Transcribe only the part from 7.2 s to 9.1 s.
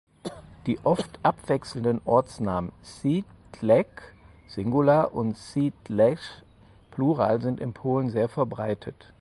sind in Polen sehr verbreitet.